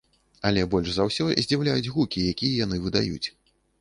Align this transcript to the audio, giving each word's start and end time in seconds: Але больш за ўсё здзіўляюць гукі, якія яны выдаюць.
Але 0.49 0.61
больш 0.71 0.89
за 0.95 1.03
ўсё 1.09 1.27
здзіўляюць 1.47 1.91
гукі, 1.99 2.25
якія 2.33 2.65
яны 2.67 2.81
выдаюць. 2.87 3.27